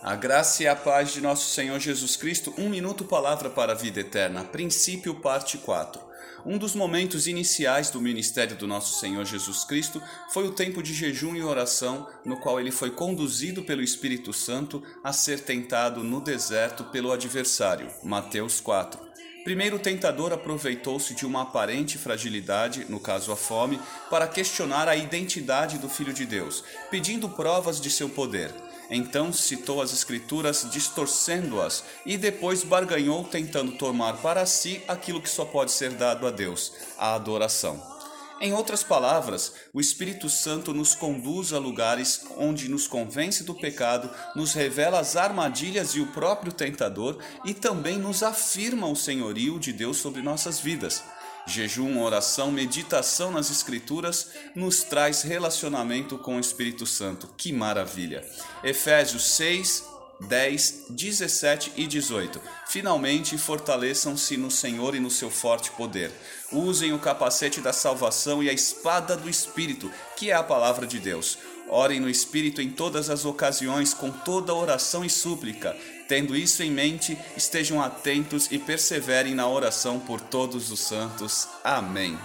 A 0.00 0.14
graça 0.14 0.62
e 0.62 0.66
a 0.68 0.76
paz 0.76 1.12
de 1.12 1.20
nosso 1.20 1.52
Senhor 1.52 1.78
Jesus 1.80 2.14
Cristo, 2.14 2.54
um 2.56 2.68
minuto 2.68 3.04
palavra 3.04 3.50
para 3.50 3.72
a 3.72 3.74
vida 3.74 3.98
eterna, 3.98 4.44
princípio 4.44 5.16
parte 5.16 5.58
4. 5.58 6.00
Um 6.46 6.56
dos 6.56 6.72
momentos 6.72 7.26
iniciais 7.26 7.90
do 7.90 8.00
ministério 8.00 8.56
do 8.56 8.64
nosso 8.64 9.00
Senhor 9.00 9.24
Jesus 9.24 9.64
Cristo 9.64 10.00
foi 10.32 10.46
o 10.46 10.52
tempo 10.52 10.84
de 10.84 10.94
jejum 10.94 11.34
e 11.34 11.42
oração, 11.42 12.06
no 12.24 12.38
qual 12.38 12.60
ele 12.60 12.70
foi 12.70 12.92
conduzido 12.92 13.64
pelo 13.64 13.82
Espírito 13.82 14.32
Santo 14.32 14.84
a 15.02 15.12
ser 15.12 15.40
tentado 15.40 16.04
no 16.04 16.20
deserto 16.20 16.84
pelo 16.84 17.10
adversário. 17.10 17.90
Mateus 18.04 18.60
4. 18.60 19.00
Primeiro, 19.48 19.76
o 19.76 19.78
tentador 19.78 20.30
aproveitou-se 20.30 21.14
de 21.14 21.24
uma 21.24 21.40
aparente 21.40 21.96
fragilidade, 21.96 22.84
no 22.86 23.00
caso 23.00 23.32
a 23.32 23.36
fome, 23.36 23.80
para 24.10 24.28
questionar 24.28 24.86
a 24.88 24.94
identidade 24.94 25.78
do 25.78 25.88
Filho 25.88 26.12
de 26.12 26.26
Deus, 26.26 26.62
pedindo 26.90 27.30
provas 27.30 27.80
de 27.80 27.88
seu 27.88 28.10
poder. 28.10 28.54
Então 28.90 29.32
citou 29.32 29.80
as 29.80 29.90
Escrituras, 29.90 30.68
distorcendo-as, 30.70 31.82
e 32.04 32.18
depois 32.18 32.62
barganhou, 32.62 33.24
tentando 33.24 33.72
tomar 33.72 34.18
para 34.18 34.44
si 34.44 34.82
aquilo 34.86 35.22
que 35.22 35.30
só 35.30 35.46
pode 35.46 35.72
ser 35.72 35.92
dado 35.92 36.26
a 36.26 36.30
Deus: 36.30 36.74
a 36.98 37.14
adoração. 37.14 37.97
Em 38.40 38.52
outras 38.52 38.84
palavras, 38.84 39.52
o 39.72 39.80
Espírito 39.80 40.28
Santo 40.28 40.72
nos 40.72 40.94
conduz 40.94 41.52
a 41.52 41.58
lugares 41.58 42.24
onde 42.36 42.68
nos 42.68 42.86
convence 42.86 43.42
do 43.42 43.52
pecado, 43.52 44.08
nos 44.36 44.52
revela 44.52 45.00
as 45.00 45.16
armadilhas 45.16 45.96
e 45.96 46.00
o 46.00 46.06
próprio 46.06 46.52
tentador 46.52 47.18
e 47.44 47.52
também 47.52 47.98
nos 47.98 48.22
afirma 48.22 48.86
o 48.86 48.94
senhorio 48.94 49.58
de 49.58 49.72
Deus 49.72 49.96
sobre 49.96 50.22
nossas 50.22 50.60
vidas. 50.60 51.02
Jejum, 51.48 52.00
oração, 52.00 52.52
meditação 52.52 53.32
nas 53.32 53.50
Escrituras 53.50 54.30
nos 54.54 54.82
traz 54.82 55.22
relacionamento 55.22 56.16
com 56.18 56.36
o 56.36 56.40
Espírito 56.40 56.86
Santo. 56.86 57.28
Que 57.36 57.52
maravilha! 57.52 58.24
Efésios 58.62 59.24
6, 59.34 59.82
10, 60.20 60.86
17 60.90 61.72
e 61.76 61.86
18. 61.86 62.40
Finalmente, 62.66 63.38
fortaleçam-se 63.38 64.36
no 64.36 64.50
Senhor 64.50 64.94
e 64.94 65.00
no 65.00 65.10
seu 65.10 65.30
forte 65.30 65.70
poder. 65.72 66.10
Usem 66.52 66.92
o 66.92 66.98
capacete 66.98 67.60
da 67.60 67.72
salvação 67.72 68.42
e 68.42 68.48
a 68.48 68.52
espada 68.52 69.16
do 69.16 69.28
Espírito, 69.28 69.90
que 70.16 70.30
é 70.30 70.34
a 70.34 70.42
palavra 70.42 70.86
de 70.86 70.98
Deus. 70.98 71.38
Orem 71.68 72.00
no 72.00 72.08
Espírito 72.08 72.62
em 72.62 72.70
todas 72.70 73.10
as 73.10 73.24
ocasiões, 73.24 73.92
com 73.92 74.10
toda 74.10 74.54
oração 74.54 75.04
e 75.04 75.10
súplica. 75.10 75.76
Tendo 76.08 76.34
isso 76.34 76.62
em 76.62 76.70
mente, 76.70 77.18
estejam 77.36 77.82
atentos 77.82 78.48
e 78.50 78.58
perseverem 78.58 79.34
na 79.34 79.46
oração 79.46 80.00
por 80.00 80.20
todos 80.20 80.70
os 80.70 80.80
santos. 80.80 81.46
Amém. 81.62 82.18